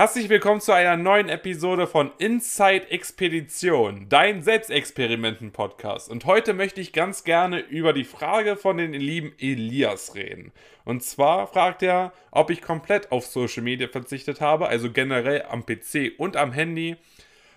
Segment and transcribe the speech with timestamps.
[0.00, 6.08] Herzlich willkommen zu einer neuen Episode von Inside Expedition, dein Selbstexperimenten-Podcast.
[6.08, 10.52] Und heute möchte ich ganz gerne über die Frage von den lieben Elias reden.
[10.86, 15.66] Und zwar fragt er, ob ich komplett auf Social Media verzichtet habe, also generell am
[15.66, 16.96] PC und am Handy.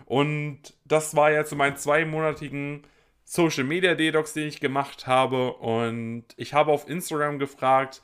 [0.03, 2.83] Und das war ja zu meinen zweimonatigen
[3.23, 5.53] Social Media Detox, den ich gemacht habe.
[5.53, 8.01] Und ich habe auf Instagram gefragt,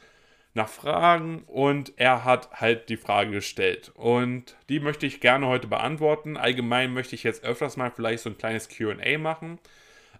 [0.54, 3.92] nach Fragen und er hat halt die Frage gestellt.
[3.96, 6.38] Und die möchte ich gerne heute beantworten.
[6.38, 9.60] Allgemein möchte ich jetzt öfters mal vielleicht so ein kleines QA machen.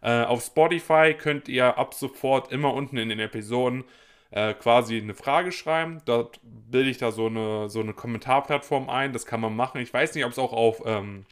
[0.02, 3.84] Äh, auf Spotify könnt ihr ab sofort immer unten in den Episoden
[4.32, 6.02] äh, quasi eine Frage schreiben.
[6.06, 9.14] Dort bilde ich da so eine, so eine Kommentarplattform ein.
[9.14, 9.82] Das kann man machen.
[9.82, 11.26] Ich weiß nicht, ob es auch auf, ähm,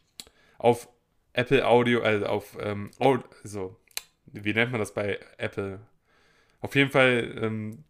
[0.58, 0.90] auf
[1.34, 2.90] Apple Audio, also auf, ähm,
[3.44, 3.76] so,
[4.26, 5.80] wie nennt man das bei Apple?
[6.62, 7.84] Auf jeden Fall ähm,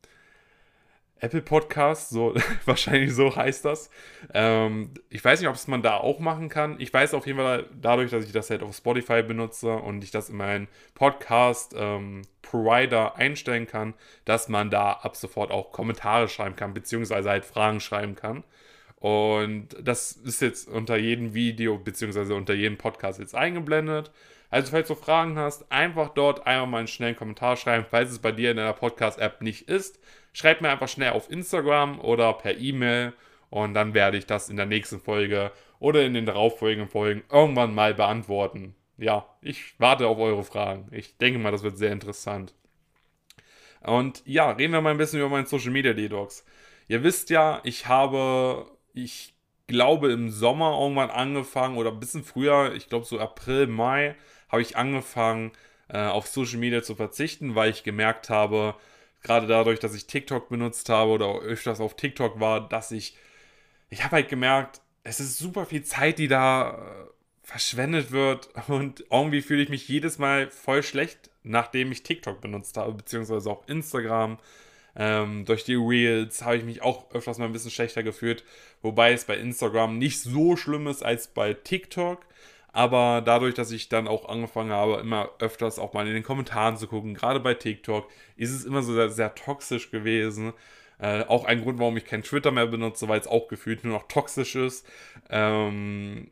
[1.19, 2.35] Apple Podcast, so
[2.65, 3.89] wahrscheinlich so heißt das.
[4.33, 6.75] Ähm, ich weiß nicht, ob es man da auch machen kann.
[6.79, 10.11] Ich weiß auf jeden Fall dadurch, dass ich das halt auf Spotify benutze und ich
[10.11, 13.93] das in meinen Podcast ähm, Provider einstellen kann,
[14.25, 18.43] dass man da ab sofort auch Kommentare schreiben kann, beziehungsweise halt Fragen schreiben kann.
[18.99, 24.11] Und das ist jetzt unter jedem Video, beziehungsweise unter jedem Podcast jetzt eingeblendet.
[24.49, 28.19] Also, falls du Fragen hast, einfach dort einmal mal einen schnellen Kommentar schreiben, falls es
[28.19, 29.99] bei dir in deiner Podcast-App nicht ist
[30.37, 33.13] Schreibt mir einfach schnell auf Instagram oder per E-Mail
[33.49, 37.73] und dann werde ich das in der nächsten Folge oder in den darauffolgenden Folgen irgendwann
[37.73, 38.75] mal beantworten.
[38.99, 40.89] Ja, ich warte auf eure Fragen.
[40.91, 42.53] Ich denke mal, das wird sehr interessant.
[43.81, 46.45] Und ja, reden wir mal ein bisschen über meinen Social Media Detox.
[46.87, 49.33] Ihr wisst ja, ich habe, ich
[49.65, 54.15] glaube, im Sommer irgendwann angefangen oder ein bisschen früher, ich glaube so April, Mai,
[54.49, 55.51] habe ich angefangen,
[55.87, 58.75] äh, auf Social Media zu verzichten, weil ich gemerkt habe,
[59.23, 63.17] gerade dadurch, dass ich TikTok benutzt habe oder öfters auf TikTok war, dass ich,
[63.89, 67.07] ich habe halt gemerkt, es ist super viel Zeit, die da äh,
[67.43, 72.77] verschwendet wird und irgendwie fühle ich mich jedes Mal voll schlecht, nachdem ich TikTok benutzt
[72.77, 74.37] habe, beziehungsweise auch Instagram.
[74.99, 78.43] Ähm, durch die Reels habe ich mich auch öfters mal ein bisschen schlechter gefühlt,
[78.81, 82.25] wobei es bei Instagram nicht so schlimm ist als bei TikTok.
[82.77, 86.77] Aber dadurch, dass ich dann auch angefangen habe, immer öfters auch mal in den Kommentaren
[86.77, 90.53] zu gucken, gerade bei TikTok, ist es immer so sehr, sehr toxisch gewesen.
[90.99, 93.93] Äh, auch ein Grund, warum ich kein Twitter mehr benutze, weil es auch gefühlt nur
[93.93, 94.85] noch toxisch ist.
[95.31, 96.29] Ähm,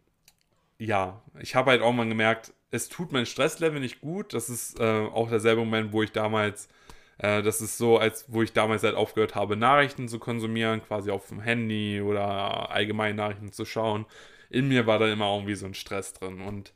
[0.78, 4.35] ja, ich habe halt auch mal gemerkt, es tut mein Stresslevel nicht gut.
[4.35, 6.69] Das ist äh, auch derselbe Moment, wo ich damals,
[7.17, 11.09] äh, das ist so, als wo ich damals halt aufgehört habe, Nachrichten zu konsumieren, quasi
[11.09, 14.06] auf dem Handy oder allgemein Nachrichten zu schauen
[14.55, 16.41] in mir war da immer irgendwie so ein Stress drin.
[16.41, 16.73] Und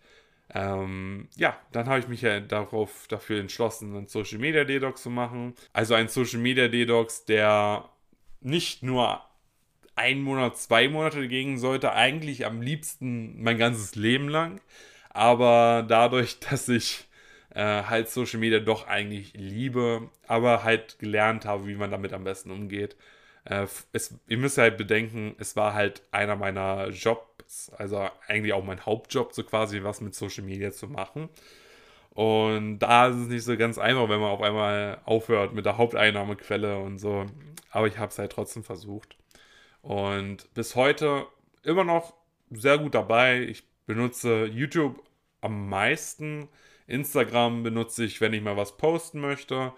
[0.54, 5.10] ähm, ja, dann habe ich mich ja darauf, dafür entschlossen, einen Social Media Detox zu
[5.10, 5.56] machen.
[5.74, 7.90] Also ein Social Media Detox, der
[8.42, 9.24] nicht nur
[9.96, 14.62] ein Monat, zwei Monate gehen sollte, eigentlich am liebsten mein ganzes Leben lang.
[15.10, 17.08] Aber dadurch, dass ich
[17.54, 22.24] äh, halt Social Media doch eigentlich liebe, aber halt gelernt habe, wie man damit am
[22.24, 22.96] besten umgeht.
[23.46, 27.72] Äh, es, ihr müsst halt bedenken, es war halt einer meiner Job Jobs.
[27.78, 31.30] Also eigentlich auch mein Hauptjob, so quasi was mit Social Media zu machen.
[32.12, 35.78] Und da ist es nicht so ganz einfach, wenn man auf einmal aufhört mit der
[35.78, 37.26] Haupteinnahmequelle und so.
[37.72, 39.18] Aber ich habe es halt trotzdem versucht.
[39.82, 41.26] Und bis heute
[41.64, 42.14] immer noch
[42.52, 43.42] sehr gut dabei.
[43.42, 45.02] Ich benutze YouTube
[45.42, 46.50] am meisten.
[46.88, 49.74] Instagram benutze ich, wenn ich mal was posten möchte.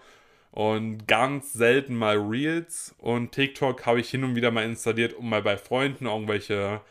[0.52, 2.94] Und ganz selten mal Reels.
[2.98, 6.82] Und TikTok habe ich hin und wieder mal installiert, um mal bei Freunden irgendwelche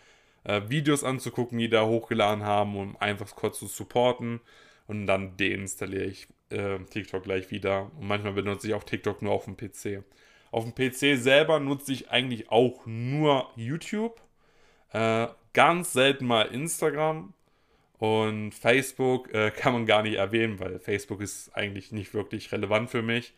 [0.44, 4.41] äh, Videos anzugucken, die da hochgeladen haben, um einfach kurz zu supporten.
[4.88, 7.91] Und dann deinstalliere ich äh, TikTok gleich wieder.
[8.00, 10.03] Und manchmal benutze ich auch TikTok nur auf dem PC.
[10.50, 14.19] Auf dem PC selber nutze ich eigentlich auch nur YouTube.
[14.91, 17.33] Äh, ganz selten mal Instagram.
[18.00, 22.89] Und Facebook äh, kann man gar nicht erwähnen, weil Facebook ist eigentlich nicht wirklich relevant
[22.89, 23.35] für mich.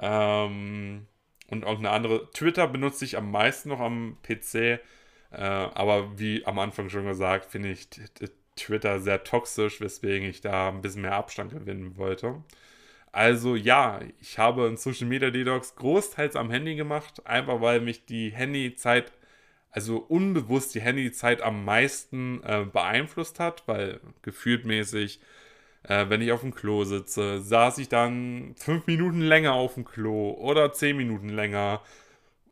[0.00, 1.06] Ähm,
[1.50, 2.30] und auch eine andere.
[2.32, 4.54] Twitter benutze ich am meisten noch am PC.
[4.54, 4.80] Äh,
[5.30, 7.88] aber wie am Anfang schon gesagt, finde ich
[8.56, 12.42] Twitter sehr toxisch, weswegen ich da ein bisschen mehr Abstand gewinnen wollte.
[13.12, 18.04] Also ja, ich habe einen Social Media Detox großteils am Handy gemacht, einfach weil mich
[18.04, 19.12] die Handyzeit,
[19.70, 25.20] also unbewusst die Handyzeit am meisten äh, beeinflusst hat, weil gefühltmäßig,
[25.88, 29.84] äh, wenn ich auf dem Klo sitze, saß ich dann fünf Minuten länger auf dem
[29.84, 31.82] Klo oder zehn Minuten länger,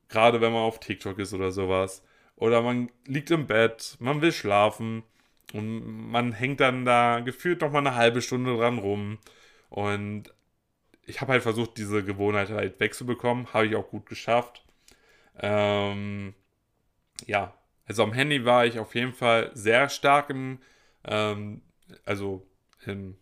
[0.09, 2.03] gerade wenn man auf TikTok ist oder sowas.
[2.37, 5.03] Oder man liegt im Bett, man will schlafen
[5.53, 9.19] und man hängt dann da gefühlt noch mal eine halbe Stunde dran rum.
[9.71, 10.33] Und
[11.07, 13.53] ich habe halt versucht, diese Gewohnheit halt wegzubekommen.
[13.53, 14.65] Habe ich auch gut geschafft.
[15.39, 16.35] Ähm,
[17.27, 17.55] ja,
[17.87, 20.59] also am Handy war ich auf jeden Fall sehr stark im,
[21.05, 21.63] ähm,
[22.05, 22.47] also
[22.85, 23.17] im,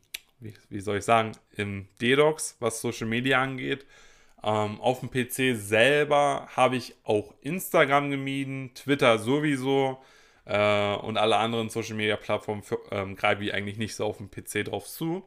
[0.44, 3.86] wie, wie, soll ich sagen, im DDoS, was Social Media angeht.
[4.42, 9.98] Ähm, auf dem PC selber habe ich auch Instagram gemieden, Twitter sowieso
[10.44, 14.30] äh, und alle anderen Social Media Plattformen ähm, greife ich eigentlich nicht so auf dem
[14.30, 15.26] PC drauf zu.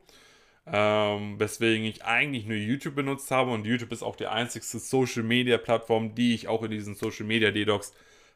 [0.69, 5.23] Ähm, weswegen ich eigentlich nur YouTube benutzt habe und YouTube ist auch die einzigste Social
[5.23, 7.93] Media Plattform, die ich auch in diesen Social Media DDoS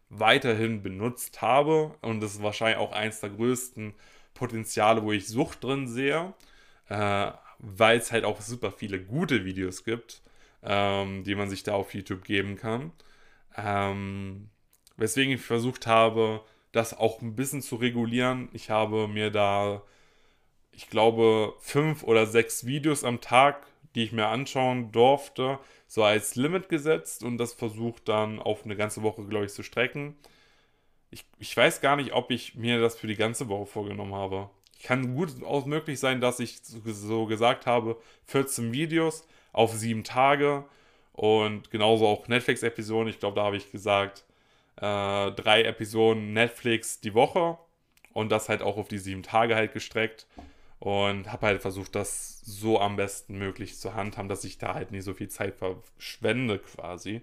[0.09, 1.95] weiterhin benutzt habe.
[2.01, 3.93] Und das ist wahrscheinlich auch eins der größten
[4.33, 6.33] Potenziale, wo ich Sucht drin sehe,
[6.91, 10.21] äh, weil es halt auch super viele gute Videos gibt,
[10.63, 12.91] ähm, die man sich da auf YouTube geben kann.
[13.57, 14.49] Ähm,
[14.97, 16.41] weswegen ich versucht habe,
[16.71, 18.49] das auch ein bisschen zu regulieren.
[18.53, 19.83] Ich habe mir da
[20.71, 26.35] ich glaube, fünf oder sechs Videos am Tag, die ich mir anschauen durfte, so als
[26.35, 30.15] Limit gesetzt und das versucht dann auf eine ganze Woche, glaube ich, zu strecken.
[31.09, 34.49] Ich, ich weiß gar nicht, ob ich mir das für die ganze Woche vorgenommen habe.
[34.83, 40.65] Kann gut auch möglich sein, dass ich so gesagt habe, 14 Videos auf sieben Tage
[41.13, 43.09] und genauso auch Netflix-Episoden.
[43.09, 44.23] Ich glaube, da habe ich gesagt,
[44.77, 47.57] äh, drei Episoden Netflix die Woche
[48.13, 50.25] und das halt auch auf die sieben Tage halt gestreckt
[50.79, 54.91] und habe halt versucht, das so am besten möglich zu handhaben, dass ich da halt
[54.91, 57.21] nicht so viel Zeit verschwende quasi.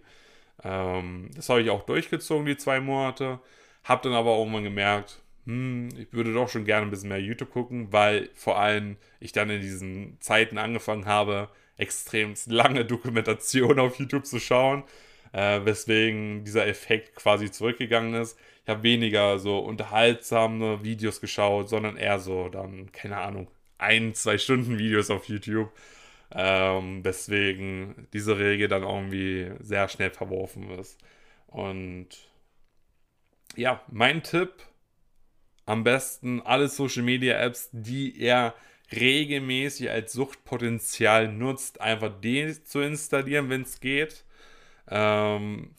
[0.62, 3.40] Ähm, das habe ich auch durchgezogen, die zwei Monate.
[3.84, 7.50] Habe dann aber irgendwann gemerkt, hm, ich würde doch schon gerne ein bisschen mehr YouTube
[7.50, 13.98] gucken, weil vor allem ich dann in diesen Zeiten angefangen habe, extrem lange Dokumentation auf
[13.98, 14.84] YouTube zu schauen,
[15.32, 21.96] äh, weswegen dieser Effekt quasi zurückgegangen ist ich habe weniger so unterhaltsame Videos geschaut, sondern
[21.96, 25.72] eher so dann, keine Ahnung, ein, zwei Stunden Videos auf YouTube.
[26.30, 30.98] Ähm, deswegen diese Regel dann irgendwie sehr schnell verworfen ist.
[31.46, 32.08] Und
[33.56, 34.52] ja, mein Tipp,
[35.68, 38.54] am besten alle Social Media Apps, die er
[38.90, 42.10] regelmäßig als Suchtpotenzial nutzt, einfach
[42.64, 44.24] zu installieren, wenn es geht.
[44.90, 45.74] Ähm,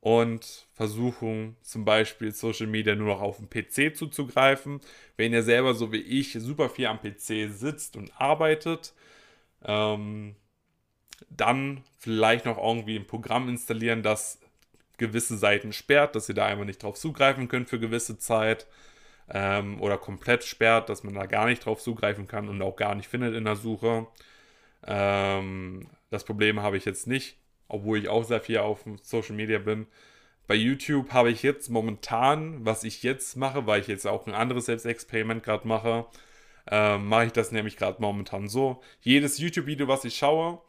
[0.00, 4.80] und versuchen zum Beispiel Social Media nur noch auf dem PC zuzugreifen.
[5.18, 8.94] Wenn ihr selber so wie ich super viel am PC sitzt und arbeitet,
[9.62, 10.36] ähm,
[11.28, 14.40] dann vielleicht noch irgendwie ein Programm installieren, das
[14.96, 18.66] gewisse Seiten sperrt, dass ihr da einfach nicht drauf zugreifen könnt für gewisse Zeit
[19.32, 22.94] ähm, oder komplett sperrt, dass man da gar nicht drauf zugreifen kann und auch gar
[22.94, 24.06] nicht findet in der Suche.
[24.86, 27.36] Ähm, das Problem habe ich jetzt nicht
[27.72, 29.86] obwohl ich auch sehr viel auf Social Media bin.
[30.46, 34.34] Bei YouTube habe ich jetzt momentan, was ich jetzt mache, weil ich jetzt auch ein
[34.34, 36.06] anderes Selbstexperiment gerade mache,
[36.70, 38.82] äh, mache ich das nämlich gerade momentan so.
[39.00, 40.60] Jedes YouTube-Video, was ich schaue,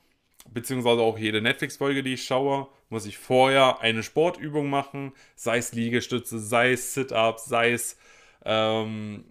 [0.50, 5.74] beziehungsweise auch jede Netflix-Folge, die ich schaue, muss ich vorher eine Sportübung machen, sei es
[5.74, 7.98] Liegestütze, sei es Sit-Ups, sei es
[8.46, 9.26] ähm,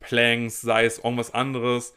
[0.00, 1.94] Planks, sei es irgendwas anderes.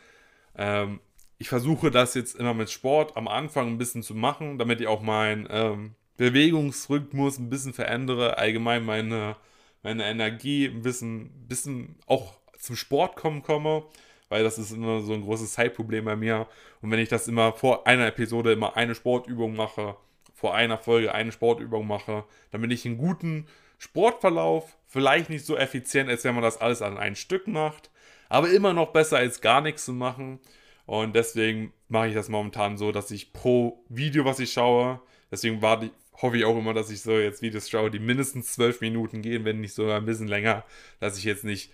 [0.58, 1.00] Ähm,
[1.38, 4.88] ich versuche das jetzt immer mit Sport am Anfang ein bisschen zu machen, damit ich
[4.88, 9.38] auch meinen ähm, Bewegungsrhythmus ein bisschen verändere, allgemein meine,
[9.84, 13.84] meine Energie ein bisschen, bisschen auch zum Sport kommen komme,
[14.28, 16.48] weil das ist immer so ein großes Zeitproblem bei mir.
[16.82, 19.96] Und wenn ich das immer vor einer Episode immer eine Sportübung mache,
[20.34, 23.48] vor einer Folge eine Sportübung mache, dann bin ich einen guten
[23.80, 27.90] Sportverlauf, vielleicht nicht so effizient, als wenn man das alles an ein Stück macht,
[28.28, 30.40] aber immer noch besser als gar nichts zu machen.
[30.86, 35.02] Und deswegen mache ich das momentan so, dass ich pro Video, was ich schaue,
[35.32, 38.82] deswegen warte, hoffe ich auch immer, dass ich so jetzt Videos schaue, die mindestens zwölf
[38.82, 40.66] Minuten gehen, wenn nicht sogar ein bisschen länger,
[41.00, 41.72] dass ich jetzt nicht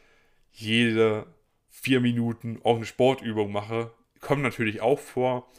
[0.51, 1.25] jede
[1.69, 3.91] vier Minuten auch eine Sportübung mache.
[4.21, 5.49] Kommt natürlich auch vor.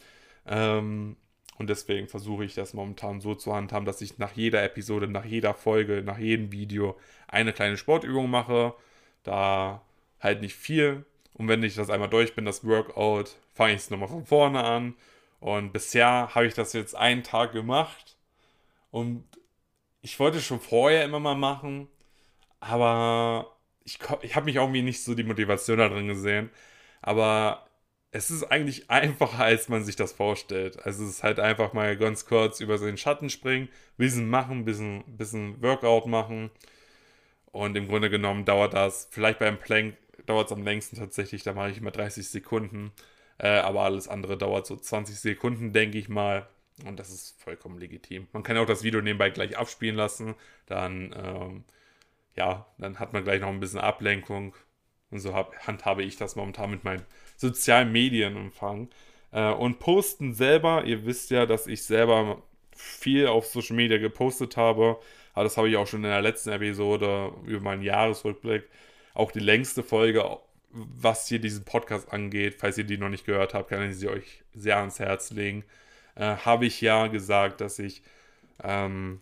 [0.45, 1.17] Ähm,
[1.57, 5.25] und deswegen versuche ich das momentan so zu handhaben, dass ich nach jeder Episode, nach
[5.25, 6.97] jeder Folge, nach jedem Video
[7.27, 8.73] eine kleine Sportübung mache.
[9.23, 9.81] Da
[10.19, 11.05] halt nicht viel,
[11.37, 14.63] und wenn ich das einmal durch bin, das Workout, fange ich es nochmal von vorne
[14.63, 14.95] an.
[15.39, 18.17] Und bisher habe ich das jetzt einen Tag gemacht.
[18.91, 19.23] Und
[20.01, 21.87] ich wollte schon vorher immer mal machen,
[22.59, 26.49] aber ich, ich habe mich irgendwie nicht so die Motivation da drin gesehen.
[27.01, 27.66] Aber
[28.17, 30.83] es ist eigentlich einfacher, als man sich das vorstellt.
[30.85, 35.03] Also es ist halt einfach mal ganz kurz über den Schatten springen, bisschen machen, bisschen,
[35.05, 36.49] bisschen Workout machen.
[37.51, 39.95] Und im Grunde genommen dauert das vielleicht beim Plank
[40.25, 42.91] dauert es am längsten tatsächlich, da mache ich immer 30 Sekunden.
[43.39, 46.47] Äh, aber alles andere dauert so 20 Sekunden, denke ich mal.
[46.85, 48.27] Und das ist vollkommen legitim.
[48.33, 50.35] Man kann auch das Video nebenbei gleich abspielen lassen.
[50.65, 51.63] Dann, ähm,
[52.35, 54.55] ja, dann hat man gleich noch ein bisschen Ablenkung.
[55.09, 57.03] Und so hab, handhabe ich das momentan mit meinem
[57.37, 58.89] sozialen Medienumfang.
[59.31, 62.43] Äh, und posten selber, ihr wisst ja, dass ich selber
[62.75, 64.99] viel auf Social Media gepostet habe,
[65.33, 68.67] Aber das habe ich auch schon in der letzten Episode über meinen Jahresrückblick.
[69.13, 70.23] Auch die längste Folge,
[70.71, 74.09] was hier diesen Podcast angeht, falls ihr die noch nicht gehört habt, kann ich sie
[74.09, 75.63] euch sehr ans Herz legen.
[76.15, 78.03] Äh, habe ich ja gesagt, dass ich
[78.63, 79.21] ähm,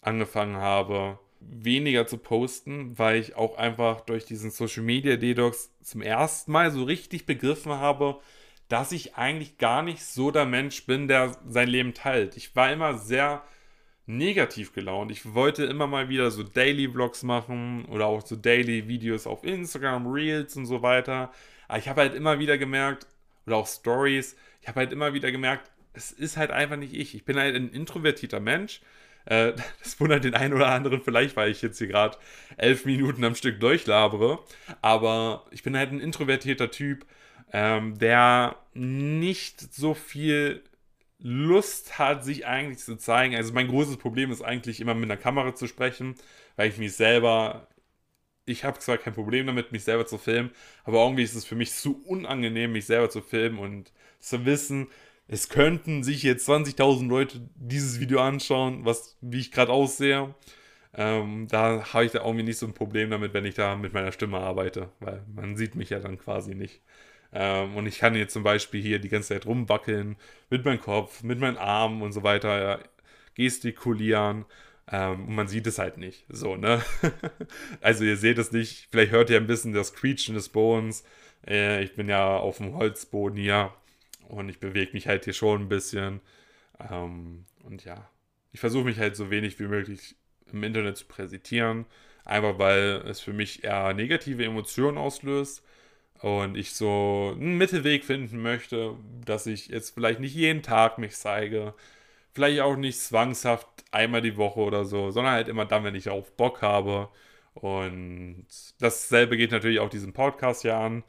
[0.00, 1.18] angefangen habe,
[1.50, 6.70] weniger zu posten, weil ich auch einfach durch diesen Social Media Detox zum ersten Mal
[6.70, 8.20] so richtig begriffen habe,
[8.68, 12.36] dass ich eigentlich gar nicht so der Mensch bin, der sein Leben teilt.
[12.36, 13.42] Ich war immer sehr
[14.06, 15.10] negativ gelaunt.
[15.10, 19.44] Ich wollte immer mal wieder so Daily Vlogs machen oder auch so Daily Videos auf
[19.44, 21.32] Instagram, Reels und so weiter.
[21.68, 23.06] Aber ich habe halt immer wieder gemerkt,
[23.46, 27.14] oder auch Stories, ich habe halt immer wieder gemerkt, es ist halt einfach nicht ich.
[27.14, 28.80] Ich bin halt ein introvertierter Mensch
[29.26, 29.52] äh,
[29.82, 32.18] das wundert den einen oder anderen vielleicht, weil ich jetzt hier gerade
[32.56, 34.38] elf Minuten am Stück durchlabere.
[34.80, 37.06] Aber ich bin halt ein introvertierter Typ,
[37.52, 40.62] ähm, der nicht so viel
[41.18, 43.36] Lust hat, sich eigentlich zu zeigen.
[43.36, 46.16] Also mein großes Problem ist eigentlich immer mit einer Kamera zu sprechen,
[46.56, 47.68] weil ich mich selber
[48.44, 50.50] ich habe zwar kein Problem damit, mich selber zu filmen,
[50.84, 54.88] aber irgendwie ist es für mich zu unangenehm, mich selber zu filmen und zu wissen,
[55.32, 60.34] es könnten sich jetzt 20.000 Leute dieses Video anschauen, was, wie ich gerade aussehe.
[60.92, 63.94] Ähm, da habe ich da irgendwie nicht so ein Problem damit, wenn ich da mit
[63.94, 66.82] meiner Stimme arbeite, weil man sieht mich ja dann quasi nicht.
[67.32, 70.16] Ähm, und ich kann jetzt zum Beispiel hier die ganze Zeit rumwackeln
[70.50, 72.78] mit meinem Kopf, mit meinen Armen und so weiter, ja,
[73.34, 74.44] gestikulieren.
[74.90, 76.26] Ähm, und man sieht es halt nicht.
[76.28, 76.82] So, ne?
[77.80, 78.88] also ihr seht es nicht.
[78.90, 81.04] Vielleicht hört ihr ein bisschen das Quietschen des Bodens.
[81.46, 83.72] Äh, ich bin ja auf dem Holzboden hier.
[84.32, 86.20] Und ich bewege mich halt hier schon ein bisschen.
[86.90, 88.08] Ähm, und ja,
[88.52, 90.16] ich versuche mich halt so wenig wie möglich
[90.50, 91.84] im Internet zu präsentieren.
[92.24, 95.62] Einfach weil es für mich eher negative Emotionen auslöst.
[96.20, 101.14] Und ich so einen Mittelweg finden möchte, dass ich jetzt vielleicht nicht jeden Tag mich
[101.14, 101.74] zeige.
[102.32, 106.08] Vielleicht auch nicht zwangshaft einmal die Woche oder so, sondern halt immer dann, wenn ich
[106.08, 107.10] auf Bock habe.
[107.54, 108.46] Und
[108.80, 111.04] dasselbe geht natürlich auch diesem Podcast ja an.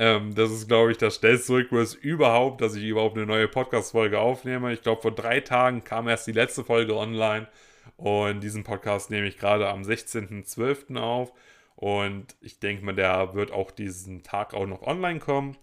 [0.00, 4.20] Ähm, das ist, glaube ich, das schnellste Rückwurst überhaupt, dass ich überhaupt eine neue Podcast-Folge
[4.20, 4.72] aufnehme.
[4.72, 7.48] Ich glaube, vor drei Tagen kam erst die letzte Folge online.
[7.96, 10.96] Und diesen Podcast nehme ich gerade am 16.12.
[10.98, 11.32] auf.
[11.74, 15.56] Und ich denke mal, der wird auch diesen Tag auch noch online kommen.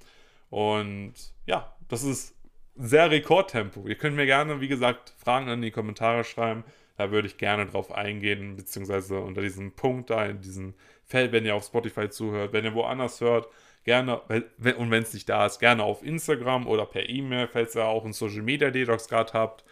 [0.50, 1.14] Und
[1.46, 2.36] ja, das ist
[2.76, 3.88] sehr Rekordtempo.
[3.88, 6.66] Ihr könnt mir gerne, wie gesagt, Fragen in die Kommentare schreiben.
[6.98, 10.74] Da würde ich gerne drauf eingehen, beziehungsweise unter diesem Punkt da, in diesem
[11.06, 13.48] Feld, wenn ihr auf Spotify zuhört, wenn ihr woanders hört,
[13.86, 17.86] gerne, und wenn es nicht da ist, gerne auf Instagram oder per E-Mail, falls ihr
[17.86, 19.64] auch einen Social Media Detox gerade habt.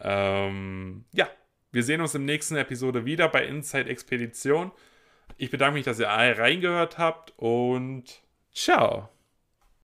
[0.00, 1.28] Ähm, ja,
[1.72, 4.70] wir sehen uns im nächsten Episode wieder bei Inside Expedition.
[5.36, 9.13] Ich bedanke mich, dass ihr alle reingehört habt und ciao.